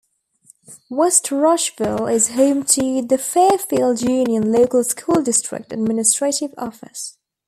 West 0.89 1.31
Rushville 1.31 2.07
is 2.07 2.31
home 2.31 2.63
to 2.63 3.03
the 3.03 3.19
Fairfield 3.19 4.01
Union 4.01 4.51
Local 4.51 4.83
School 4.83 5.21
District 5.21 5.71
Administrative 5.71 6.55
Office. 6.57 7.19